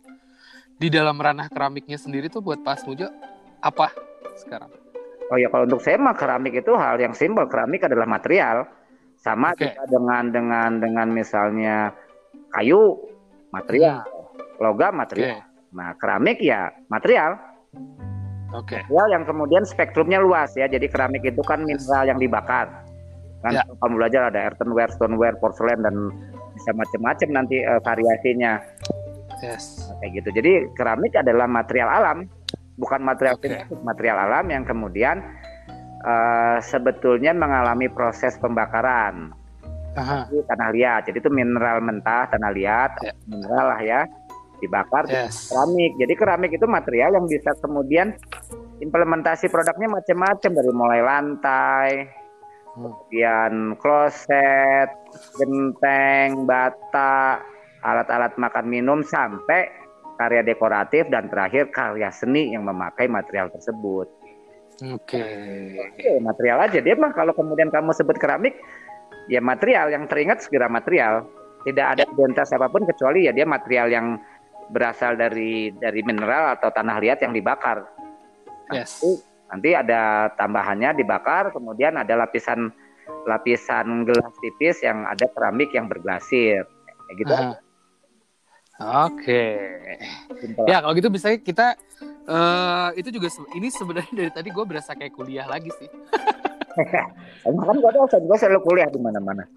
[0.78, 3.10] di dalam ranah keramiknya sendiri tuh buat Pak Asmujo
[3.58, 3.90] apa
[4.38, 4.85] sekarang?
[5.32, 7.50] Oh ya, kalau untuk saya mah keramik itu hal yang simpel.
[7.50, 8.66] Keramik adalah material.
[9.16, 9.74] Sama okay.
[9.90, 11.90] dengan dengan dengan misalnya
[12.54, 12.94] kayu
[13.50, 14.06] material,
[14.60, 15.42] logam material.
[15.42, 17.36] Okay Nah, keramik ya material.
[18.56, 18.72] Oke.
[18.72, 18.80] Okay.
[18.88, 20.64] Material yang kemudian spektrumnya luas ya.
[20.64, 22.70] Jadi keramik itu kan mineral yang dibakar.
[23.44, 23.62] Kan ya.
[23.84, 26.08] kamu belajar ada earthenware, stoneware, porcelain dan
[26.56, 28.64] bisa macam-macam nanti uh, variasinya.
[29.44, 29.84] Yes.
[29.84, 30.28] Nah, kayak gitu.
[30.40, 32.18] Jadi keramik adalah material alam,
[32.76, 33.64] bukan material okay.
[33.84, 35.20] material alam yang kemudian
[36.04, 39.32] uh, sebetulnya mengalami proses pembakaran.
[39.96, 40.28] Aha.
[40.28, 41.08] tanah liat.
[41.08, 43.16] Jadi itu mineral mentah, tanah liat, yeah.
[43.24, 44.00] mineral lah ya
[44.60, 45.52] dibakar yes.
[45.52, 45.92] keramik.
[46.00, 48.16] Jadi keramik itu material yang bisa kemudian
[48.80, 52.72] implementasi produknya macam-macam dari mulai lantai, hmm.
[52.76, 54.90] kemudian kloset,
[55.36, 57.40] genteng, bata,
[57.84, 59.68] alat-alat makan minum sampai
[60.16, 64.08] karya dekoratif dan terakhir karya seni yang memakai material tersebut.
[64.84, 65.16] Oke.
[65.16, 65.80] Okay.
[65.80, 66.78] Oke, material aja.
[66.84, 68.60] Dia mah kalau kemudian kamu sebut keramik,
[69.32, 71.24] ya material yang teringat segera material.
[71.64, 74.06] Tidak ada identitas apa pun kecuali ya dia material yang
[74.70, 77.86] berasal dari dari mineral atau tanah liat yang dibakar.
[78.70, 79.00] Yes.
[79.00, 79.10] Nanti,
[79.50, 82.70] nanti ada tambahannya dibakar, kemudian ada lapisan
[83.26, 86.62] lapisan gelas tipis yang ada keramik yang berglasir,
[87.08, 87.34] kayak gitu.
[87.34, 87.54] Uh.
[88.76, 89.56] Oke.
[90.36, 90.68] Okay.
[90.68, 91.80] Ya kalau gitu bisa kita
[92.28, 95.88] uh, itu juga ini sebenarnya dari tadi gue berasa kayak kuliah lagi sih.
[97.48, 99.48] Emang kan gue dosen, gue selalu kuliah di mana-mana.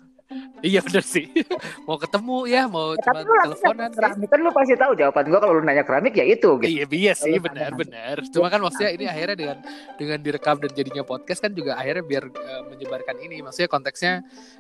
[0.60, 1.26] Iya bener sih.
[1.88, 3.90] mau ketemu ya, mau ya, cuma teleponan.
[3.90, 6.70] Keramik kan lu pasti tahu jawaban gua kalau lu nanya keramik ya itu gitu.
[6.70, 8.22] Iya, iya sih benar benar.
[8.30, 9.58] Cuma kan maksudnya ini akhirnya dengan
[9.98, 13.42] dengan direkam dan jadinya podcast kan juga akhirnya biar uh, menyebarkan ini.
[13.42, 14.14] Maksudnya konteksnya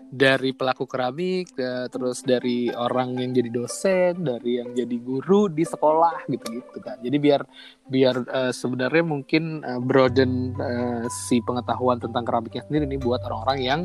[0.10, 1.54] dari pelaku keramik
[1.94, 6.98] terus dari orang yang jadi dosen, dari yang jadi guru di sekolah gitu-gitu kan.
[7.02, 7.42] Jadi biar
[7.90, 13.60] biar uh, sebenarnya mungkin uh, broaden uh, si pengetahuan tentang keramiknya sendiri ini buat orang-orang
[13.62, 13.82] yang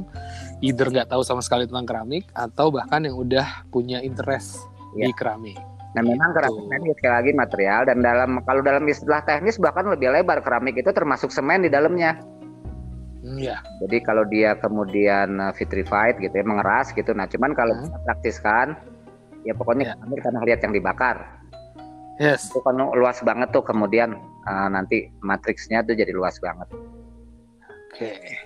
[0.65, 4.65] either nggak tahu sama sekali tentang keramik atau bahkan yang udah punya interest
[4.97, 5.09] ya.
[5.09, 5.61] di keramik.
[5.95, 6.39] Nah memang gitu.
[6.43, 10.75] keramik tadi sekali lagi material dan dalam kalau dalam istilah teknis bahkan lebih lebar keramik
[10.75, 12.19] itu termasuk semen di dalamnya.
[13.25, 13.65] Ya.
[13.81, 17.17] Jadi kalau dia kemudian vitrified gitu ya mengeras gitu.
[17.17, 18.05] Nah cuman kalau hmm.
[18.05, 18.77] praktiskan
[19.49, 19.95] ya pokoknya ya.
[19.97, 21.17] keramik tanah liat yang dibakar.
[22.21, 22.53] Yes.
[22.53, 26.69] Itu kan luas banget tuh kemudian uh, nanti matriksnya tuh jadi luas banget.
[27.97, 28.13] Oke.
[28.13, 28.44] Okay.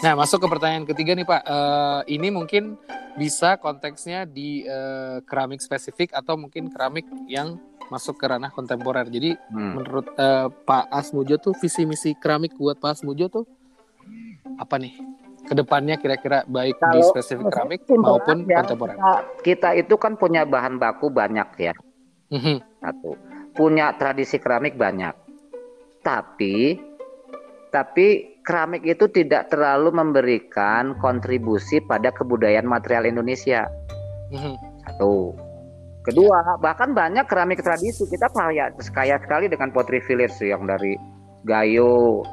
[0.00, 1.42] Nah, masuk ke pertanyaan ketiga nih Pak.
[1.44, 2.80] Uh, ini mungkin
[3.20, 7.60] bisa konteksnya di uh, keramik spesifik atau mungkin keramik yang
[7.92, 9.04] masuk ke ranah kontemporer.
[9.12, 9.72] Jadi hmm.
[9.76, 13.44] menurut uh, Pak Asmujo tuh visi misi keramik buat Pak Asmujo tuh
[14.56, 14.96] apa nih?
[15.44, 18.96] Ke depannya kira-kira baik Kalau, di spesifik keramik maupun ya, kontemporer.
[18.96, 19.12] Kita,
[19.44, 21.74] kita itu kan punya bahan baku banyak ya.
[22.32, 22.56] Mm-hmm.
[22.80, 23.20] Satu,
[23.52, 25.12] punya tradisi keramik banyak.
[26.00, 26.88] Tapi
[27.68, 33.68] tapi keramik itu tidak terlalu memberikan kontribusi pada kebudayaan material Indonesia.
[34.32, 34.54] Mm-hmm.
[34.86, 35.36] Satu.
[36.00, 40.96] Kedua, bahkan banyak keramik tradisi kita kaya, kaya sekali dengan pottery village yang dari
[41.44, 42.24] Gayo,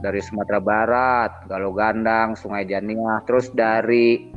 [0.00, 4.32] dari Sumatera Barat, Galo Gandang, Sungai Jania, terus dari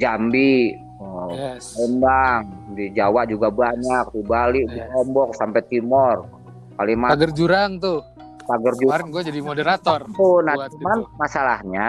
[0.00, 1.76] Jambi, oh, yes.
[2.72, 4.72] di Jawa juga banyak, di Bali, yes.
[4.72, 6.24] di Lombok sampai Timor,
[6.80, 7.20] Kalimantan.
[7.20, 8.00] Pagar Jurang tuh
[8.48, 8.88] pagar juga.
[8.96, 10.00] Kemarin gue jadi moderator.
[10.16, 11.20] Oh, nah cuman itu.
[11.20, 11.88] masalahnya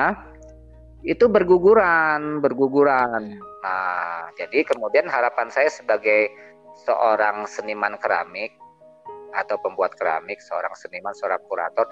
[1.07, 3.39] itu berguguran, berguguran.
[3.63, 6.27] Nah, jadi kemudian harapan saya sebagai
[6.83, 8.51] seorang seniman keramik
[9.31, 11.87] atau pembuat keramik, seorang seniman, seorang kurator,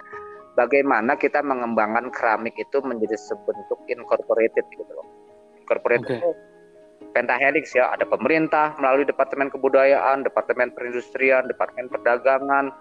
[0.59, 5.07] bagaimana kita mengembangkan keramik itu menjadi sebentuk incorporated gitu loh.
[5.61, 6.19] Incorporated okay.
[6.19, 6.29] itu
[7.13, 12.73] pentahelix ya, ada pemerintah melalui Departemen Kebudayaan, Departemen Perindustrian, Departemen Perdagangan,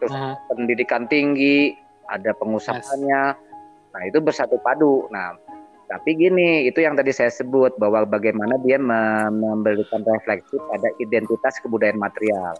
[0.00, 0.36] terus uh.
[0.50, 1.76] pendidikan tinggi,
[2.10, 3.34] ada pengusahanya.
[3.34, 3.92] Yes.
[3.96, 5.08] Nah, itu bersatu padu.
[5.08, 5.34] Nah,
[5.86, 11.96] tapi gini, itu yang tadi saya sebut bahwa bagaimana dia memberikan refleksi pada identitas kebudayaan
[11.96, 12.54] material.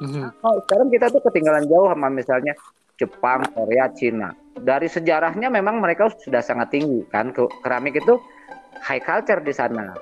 [0.00, 0.24] Mm-hmm.
[0.40, 2.54] Nah, sekarang kita tuh ketinggalan jauh sama misalnya
[2.96, 4.30] Jepang, Korea, Cina.
[4.56, 7.34] Dari sejarahnya memang mereka sudah sangat tinggi kan.
[7.34, 8.16] Keramik itu
[8.78, 9.92] high culture di sana.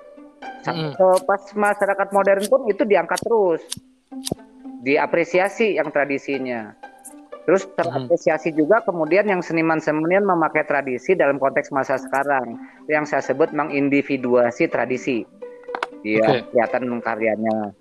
[0.61, 1.25] Sampai mm.
[1.25, 3.65] pas masyarakat modern pun itu diangkat terus
[4.81, 6.73] diapresiasi yang tradisinya.
[7.49, 12.61] Terus terapresiasi juga kemudian yang seniman-seniman memakai tradisi dalam konteks masa sekarang.
[12.85, 15.25] Itu yang saya sebut mengindividuasi tradisi.
[16.05, 16.41] Dia okay.
[16.53, 17.75] kelihatan karyanya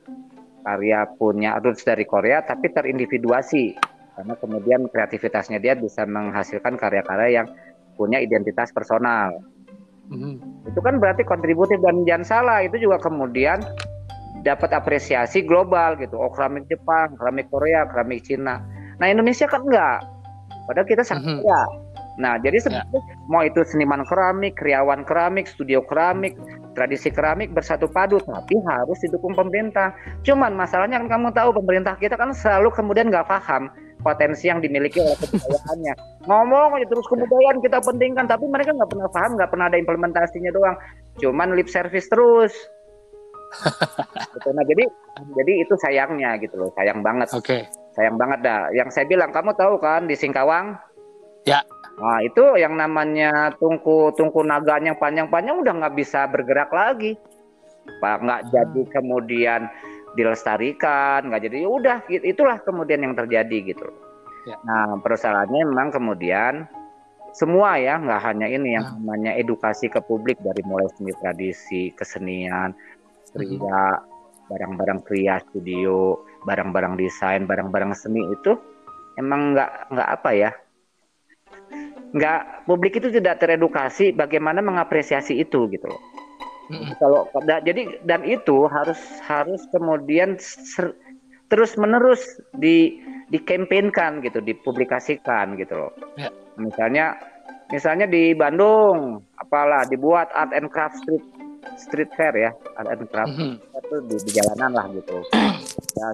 [0.64, 3.80] karya punya roots dari Korea tapi terindividuasi
[4.20, 7.48] karena kemudian kreativitasnya dia bisa menghasilkan karya-karya yang
[7.96, 9.40] punya identitas personal.
[10.12, 10.44] Mm.
[10.68, 13.64] Itu kan berarti kontributif dan jangan salah itu juga kemudian
[14.50, 16.18] dapat apresiasi global gitu.
[16.18, 18.58] Oh keramik Jepang, keramik Korea, keramik Cina
[19.00, 20.00] Nah Indonesia kan enggak.
[20.68, 21.68] Padahal kita sangat mm -hmm.
[22.20, 22.64] Nah jadi ya.
[22.68, 23.28] sebenarnya yeah.
[23.32, 26.36] mau itu seniman keramik, kriawan keramik, studio keramik,
[26.76, 29.96] tradisi keramik bersatu padu, tapi harus didukung pemerintah.
[30.28, 33.72] Cuman masalahnya kan kamu tahu pemerintah kita kan selalu kemudian nggak paham
[34.04, 35.94] potensi yang dimiliki oleh kebudayaannya.
[36.28, 40.52] Ngomong aja terus kebudayaan kita pentingkan, tapi mereka nggak pernah paham, nggak pernah ada implementasinya
[40.52, 40.78] doang.
[41.24, 42.52] Cuman lip service terus.
[44.38, 44.48] Gitu.
[44.54, 44.84] Nah jadi
[45.36, 47.30] jadi itu sayangnya gitu loh, sayang banget.
[47.34, 47.44] Oke.
[47.46, 47.64] Okay
[48.00, 48.72] sayang banget dah.
[48.72, 50.80] Yang saya bilang kamu tahu kan di Singkawang?
[51.44, 51.60] Ya.
[52.00, 57.20] Nah itu yang namanya tungku tungku naganya panjang-panjang udah nggak bisa bergerak lagi.
[58.00, 58.50] Pak nggak hmm.
[58.56, 59.62] jadi kemudian
[60.16, 63.88] dilestarikan nggak jadi ya udah itulah kemudian yang terjadi gitu.
[64.48, 64.56] Ya.
[64.64, 66.72] Nah persoalannya memang kemudian
[67.36, 68.96] semua ya nggak hanya ini yang hmm.
[69.04, 72.72] namanya edukasi ke publik dari mulai seni tradisi kesenian
[73.34, 74.50] kriya hmm.
[74.50, 78.56] barang-barang kriya studio barang-barang desain, barang-barang seni itu
[79.20, 80.52] emang nggak nggak apa ya
[82.10, 86.02] nggak publik itu tidak teredukasi bagaimana mengapresiasi itu gitu loh.
[86.70, 86.94] Mm-hmm.
[87.02, 87.30] Kalau
[87.66, 90.94] jadi dan itu harus harus kemudian ser,
[91.50, 92.22] terus menerus
[92.58, 95.92] di dikampanykan gitu, dipublikasikan gitu loh.
[96.18, 96.34] Yeah.
[96.58, 97.18] Misalnya
[97.70, 101.22] misalnya di Bandung apalah dibuat art and craft street
[101.80, 103.56] street fair ya and craft mm-hmm.
[103.58, 105.24] itu di, di jalanan lah gitu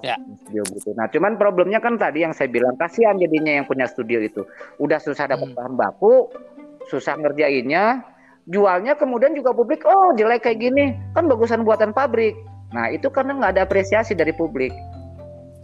[0.01, 0.89] ya, studio gitu.
[0.97, 4.45] Nah, cuman problemnya kan tadi yang saya bilang kasihan jadinya yang punya studio itu.
[4.81, 5.57] Udah susah dapat hmm.
[5.57, 6.29] bahan baku,
[6.89, 8.01] susah ngerjainnya,
[8.49, 12.35] jualnya kemudian juga publik oh jelek kayak gini, kan bagusan buatan pabrik.
[12.73, 14.73] Nah, itu karena nggak ada apresiasi dari publik.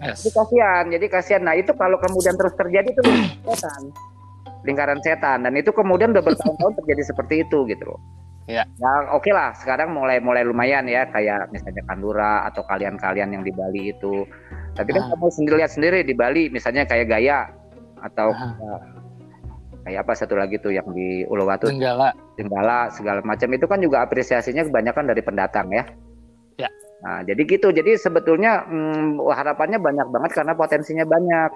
[0.02, 0.26] Yes.
[0.26, 1.42] Jadi kasihan, jadi kasihan.
[1.46, 3.02] Nah, itu kalau kemudian terus terjadi itu
[3.46, 3.84] setan.
[4.68, 7.98] Lingkaran setan dan itu kemudian udah bertahun-tahun terjadi seperti itu gitu loh.
[8.52, 8.64] Ya.
[8.68, 9.56] Ya oke okay lah.
[9.56, 14.28] Sekarang mulai mulai lumayan ya kayak misalnya Kandura atau kalian-kalian yang di Bali itu.
[14.76, 15.16] Tapi kan ah.
[15.16, 17.48] kamu sendiri lihat sendiri di Bali misalnya kayak Gaya
[18.04, 18.84] atau ah.
[19.88, 21.72] kayak apa satu lagi tuh yang di Uluwatu.
[21.72, 22.12] Jenggala.
[22.36, 25.88] Jenggala segala macam itu kan juga apresiasinya kebanyakan dari pendatang ya.
[26.60, 26.70] Ya.
[27.08, 27.72] Nah, jadi gitu.
[27.72, 31.50] Jadi sebetulnya hmm, harapannya banyak banget karena potensinya banyak.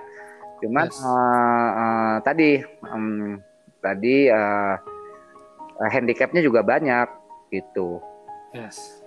[0.63, 1.03] Cuman yes.
[1.03, 3.35] uh, uh, tadi um,
[3.83, 4.79] tadi uh,
[5.79, 7.07] uh, handicapnya juga banyak
[7.51, 7.99] gitu.
[8.55, 9.03] Yes.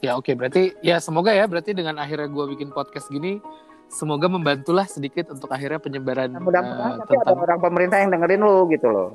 [0.00, 0.34] Ya oke okay.
[0.38, 3.36] berarti ya semoga ya berarti dengan akhirnya gue bikin podcast gini
[3.90, 6.32] semoga membantulah sedikit untuk akhirnya penyebaran.
[6.32, 7.26] Nah, mudah-mudahan uh, tentang...
[7.26, 9.08] ada orang pemerintah yang dengerin lo gitu loh.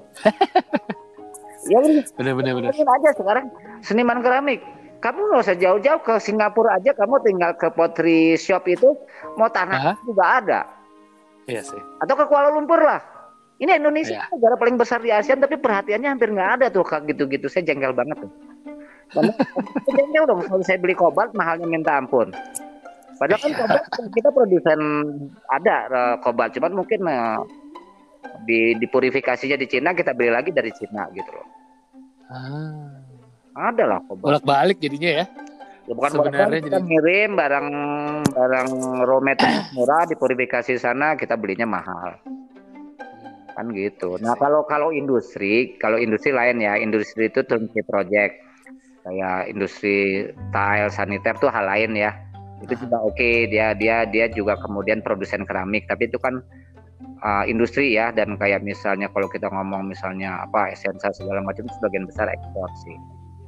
[1.71, 1.79] ya
[2.13, 2.71] benar-benar benar.
[2.75, 3.45] aja sekarang
[3.81, 4.61] seniman keramik.
[5.01, 8.97] Kamu nggak usah jauh-jauh ke Singapura aja, kamu tinggal ke pottery shop itu
[9.37, 9.95] mau tanah uh-huh.
[10.05, 10.59] juga ada.
[11.45, 11.81] Iya sih.
[12.01, 13.14] Atau ke Kuala Lumpur lah
[13.55, 14.27] ini Indonesia ya.
[14.35, 17.47] negara paling besar di ASEAN tapi perhatiannya hampir nggak ada tuh kak gitu-gitu.
[17.47, 18.31] Saya jengkel banget tuh.
[19.95, 22.35] Jengkel dong kalau saya beli kobalt mahalnya minta ampun.
[23.15, 24.79] Padahal kan kobalt kita produsen
[25.47, 27.39] ada uh, kobalt, cuman mungkin uh,
[28.43, 31.47] di dipurifikasinya di Cina kita beli lagi dari Cina gitu loh.
[32.27, 32.91] Ah.
[33.55, 34.43] Ada lah kobalt.
[34.43, 35.25] Bolak-balik jadinya ya.
[35.85, 36.87] Ya bukan sebenarnya kita jadi...
[36.91, 37.67] ngirim barang
[38.33, 38.69] barang
[39.05, 42.17] raw material murah dipurifikasi sana kita belinya mahal
[43.55, 44.19] kan gitu.
[44.19, 48.35] Nah kalau kalau industri, kalau industri lain ya, industri itu turnkey project,
[49.07, 52.11] kayak industri tile, saniter tuh hal lain ya.
[52.59, 53.47] Itu juga oke, okay.
[53.47, 56.43] dia dia dia juga kemudian produsen keramik, tapi itu kan
[57.23, 62.03] uh, industri ya dan kayak misalnya kalau kita ngomong misalnya apa esensa segala macam sebagian
[62.03, 62.99] besar ekspor sih.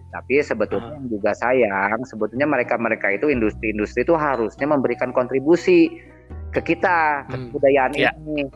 [0.07, 5.99] Tapi sebetulnya yang juga sayang, sebetulnya mereka-mereka itu industri-industri itu harusnya memberikan kontribusi
[6.55, 7.43] ke kita, ke hmm.
[7.51, 8.15] kebudayaan yeah.
[8.23, 8.47] ini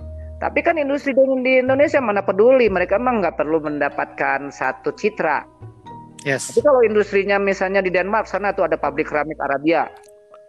[0.41, 5.45] tapi kan industri di Indonesia mana peduli, mereka emang nggak perlu mendapatkan satu citra.
[6.25, 6.49] Yes.
[6.49, 9.85] Tapi kalau industrinya misalnya di Denmark sana tuh ada pabrik keramik Arabia,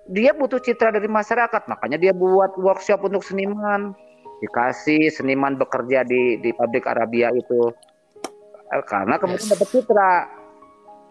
[0.08, 3.92] dia butuh citra dari masyarakat, makanya dia buat workshop untuk seniman,
[4.40, 7.68] dikasih seniman bekerja di di pabrik Arabia itu,
[8.72, 9.52] eh, karena kemudian yes.
[9.52, 10.12] dapat citra.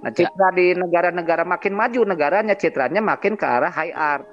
[0.02, 0.26] Nah ya.
[0.26, 0.58] citra ya.
[0.58, 4.26] di negara-negara makin maju negaranya citranya makin ke arah high art.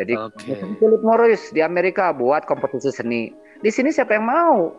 [0.00, 0.56] Jadi okay.
[0.80, 3.41] Philip Morris di Amerika buat kompetisi seni.
[3.62, 4.74] Di sini siapa yang mau?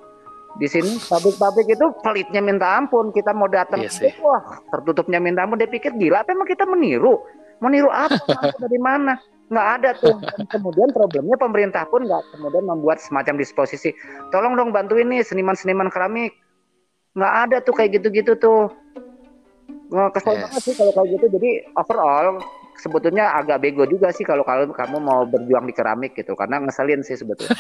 [0.60, 3.10] Di sini pabrik-pabrik itu pelitnya minta ampun.
[3.10, 5.58] Kita mau datang, yes, iya wah tertutupnya minta ampun.
[5.58, 7.18] Dia pikir gila, apa emang kita meniru?
[7.58, 8.22] Meniru apa?
[8.64, 9.18] dari mana?
[9.54, 13.94] nggak ada tuh Dan kemudian problemnya pemerintah pun nggak kemudian membuat semacam disposisi
[14.34, 16.34] tolong dong bantuin nih seniman-seniman keramik
[17.14, 18.74] nggak ada tuh kayak gitu-gitu tuh
[20.16, 20.42] kesel Yes.
[20.50, 22.42] banget sih kalau kayak gitu jadi overall
[22.78, 27.02] sebetulnya agak bego juga sih kalau kalau kamu mau berjuang di keramik gitu karena ngeselin
[27.06, 27.54] sih sebetulnya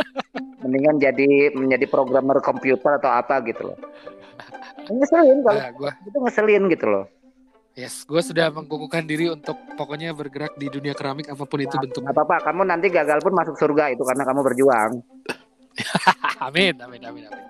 [0.62, 3.78] mendingan jadi menjadi programmer komputer atau apa gitu loh
[4.88, 7.04] ngeselin kalau Nah, gua itu ngeselin gitu loh
[7.76, 12.10] yes, gua sudah mengukuhkan diri untuk pokoknya bergerak di dunia keramik apa pun itu bentuknya.
[12.10, 14.92] nggak apa-apa kamu nanti gagal pun masuk surga itu karena kamu berjuang
[16.46, 17.44] amin, amin, amin, amin.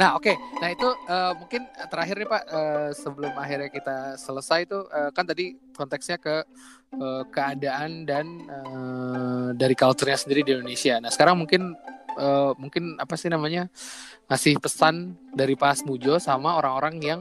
[0.00, 0.32] Nah, oke.
[0.32, 5.28] Nah, itu eh, mungkin terakhir nih Pak eh, sebelum akhirnya kita selesai itu eh, kan
[5.28, 6.40] tadi konteksnya ke
[6.96, 10.96] eh, keadaan dan eh, dari culture-nya sendiri di Indonesia.
[11.04, 11.76] Nah, sekarang mungkin
[12.16, 13.68] eh, mungkin apa sih namanya?
[14.30, 17.20] ngasih pesan dari Pak Asmujo sama orang-orang yang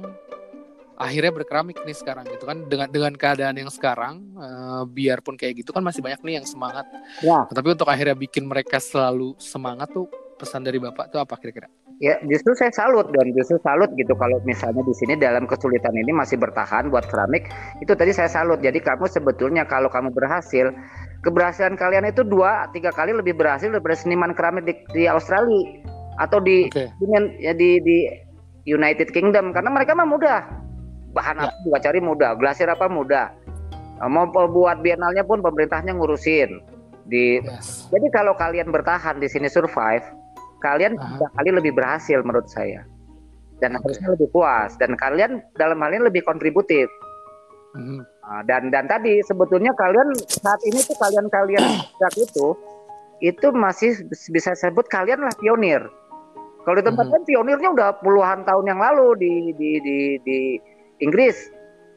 [0.93, 5.73] akhirnya berkeramik nih sekarang gitu kan dengan dengan keadaan yang sekarang eh, biarpun kayak gitu
[5.73, 6.85] kan masih banyak nih yang semangat
[7.25, 10.05] ya tapi untuk akhirnya bikin mereka selalu semangat tuh
[10.37, 14.39] pesan dari bapak tuh apa kira-kira Ya, justru saya salut dan justru salut gitu kalau
[14.47, 17.51] misalnya di sini dalam kesulitan ini masih bertahan buat keramik.
[17.83, 18.63] Itu tadi saya salut.
[18.63, 20.71] Jadi kamu sebetulnya kalau kamu berhasil,
[21.27, 25.83] keberhasilan kalian itu dua tiga kali lebih berhasil daripada seniman keramik di, di Australia
[26.23, 26.71] atau di
[27.03, 28.07] dengan ya di di
[28.63, 30.39] United Kingdom karena mereka mah mudah.
[31.11, 31.51] Bahan Ya.
[31.51, 33.27] apa juga cari mudah, glasir apa mudah.
[34.07, 36.63] Mau buat bienalnya pun pemerintahnya ngurusin.
[37.11, 37.91] Di yes.
[37.91, 40.05] jadi kalau kalian bertahan di sini survive,
[40.59, 42.83] kalian tiga kali lebih berhasil menurut saya.
[43.59, 43.91] Dan Oke.
[43.91, 46.87] harusnya lebih puas dan kalian dalam hal ini lebih kontributif.
[47.75, 47.99] Mhm.
[48.01, 51.59] Nah, dan dan tadi sebetulnya kalian saat ini tuh kalian-kalian
[51.99, 52.47] gerak itu
[53.19, 53.99] itu masih
[54.31, 55.83] bisa sebut kalian lah pionir.
[56.63, 57.13] Kalau di tempat Mhm.
[57.13, 60.39] lain pionirnya udah puluhan tahun yang lalu di di di, di
[61.03, 61.35] Inggris.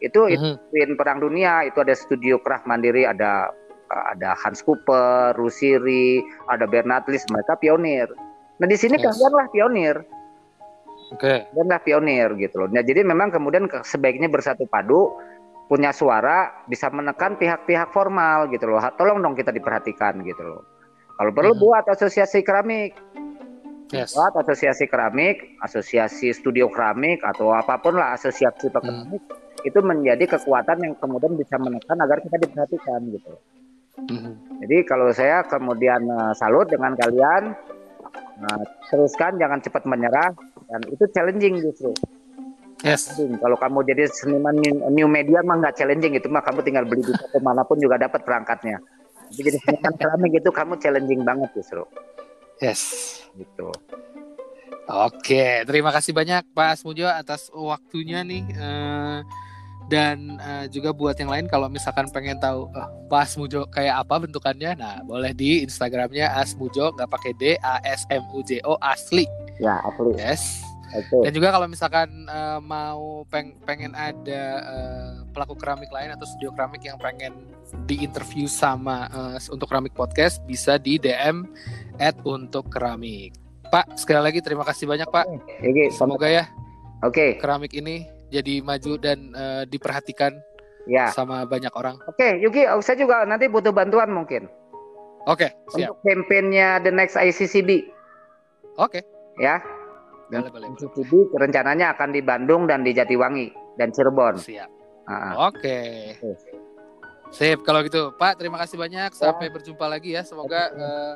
[0.02, 0.74] Itu itu Mhm.
[0.74, 3.54] Queen Perang Dunia itu ada studio kerah mandiri ada
[3.92, 8.08] ada Hans Cooper, Rusiri, ada Bernard Lis, mereka pionir.
[8.60, 9.04] Nah di sini Yes.
[9.08, 9.96] kalian lah pionir,
[11.12, 11.48] Oke.
[11.48, 12.68] kalian lah pionir gitu loh.
[12.68, 15.12] Nah jadi memang kemudian ke- sebaiknya bersatu padu,
[15.66, 18.80] punya suara, bisa menekan pihak-pihak formal gitu loh.
[18.94, 20.62] Tolong dong kita diperhatikan gitu loh.
[21.16, 21.60] Kalau perlu Mhm.
[21.60, 22.92] buat asosiasi keramik,
[23.92, 24.16] Yes.
[24.16, 29.20] buat asosiasi keramik, asosiasi studio keramik atau apa pun lah asosiasi keramik
[29.62, 33.28] itu menjadi kekuatan yang kemudian bisa menekan agar kita diperhatikan gitu.
[33.32, 33.42] loh.
[34.08, 34.64] Mhm.
[34.64, 37.52] Jadi kalau saya kemudian eh, salut dengan kalian,
[38.16, 40.30] eh, teruskan jangan cepat menyerah
[40.68, 41.92] dan itu challenging justru.
[42.82, 43.14] Yes.
[43.14, 44.58] Kalau kamu jadi seniman
[44.90, 47.94] new- media mah nggak challenging itu mah kamu tinggal beli di toko mana pun juga
[47.94, 48.82] dapat perangkatnya.
[49.30, 51.86] Tapi jadi seniman keramik itu kamu challenging banget justru
[52.58, 52.82] Yes.
[53.38, 53.70] gitu.
[54.90, 58.42] Oke, terima kasih banyak Pak Asmujo atas waktunya nih.
[58.50, 59.18] eh,
[59.92, 64.24] dan eh, juga buat yang lain kalau misalkan pengen tahu eh, Pak Asmujo kayak apa
[64.24, 68.80] bentukannya, nah boleh di Instagramnya Asmujo nggak pakai D A S M U J O
[68.80, 69.28] asli.
[69.60, 70.16] Ya, asli.
[70.16, 70.64] Yes.
[70.92, 71.24] Oke.
[71.24, 76.56] Dan juga kalau misalkan eh, mau peng- pengen ada eh, pelaku keramik lain atau studio
[76.56, 77.36] keramik yang pengen
[77.84, 81.44] diinterview sama eh, untuk keramik podcast bisa di DM
[82.00, 83.36] at untuk keramik.
[83.68, 85.24] Pak, sekali lagi terima kasih banyak Pak.
[85.64, 86.44] Oke, Semoga ya
[87.02, 90.32] Oke, keramik ini jadi maju dan eh, diperhatikan
[90.88, 91.12] ya.
[91.12, 92.00] sama banyak orang.
[92.08, 94.48] Oke, Yuki, oh, saya juga nanti butuh bantuan mungkin
[95.28, 95.92] Oke, siap.
[95.92, 97.86] untuk kampanyenya The Next ICCB
[98.80, 99.04] Oke,
[99.36, 99.60] ya.
[100.32, 100.68] boleh boleh.
[101.36, 104.40] rencananya akan di Bandung dan di Jatiwangi dan Cirebon.
[104.40, 104.70] Siap.
[105.04, 106.16] Ah, Oke.
[106.16, 106.52] Oke.
[107.32, 109.12] Sip, kalau gitu Pak, terima kasih banyak.
[109.16, 110.20] Sampai berjumpa lagi ya.
[110.24, 111.14] Semoga eh,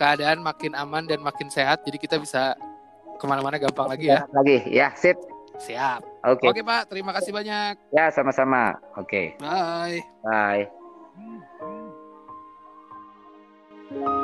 [0.00, 1.84] keadaan makin aman dan makin sehat.
[1.84, 2.56] Jadi kita bisa
[3.20, 4.24] ke mana-mana gampang lagi ya.
[4.32, 5.14] Lagi, ya, sip.
[5.60, 6.00] Siap.
[6.24, 6.48] Oke.
[6.52, 6.62] Okay.
[6.64, 6.88] Pak.
[6.88, 7.74] Terima kasih banyak.
[7.92, 8.78] Ya, sama-sama.
[8.96, 9.36] Oke.
[9.36, 9.42] Okay.
[9.42, 10.00] Bye.
[10.24, 10.64] Bye.
[11.12, 11.40] Hmm,
[13.92, 14.21] hmm.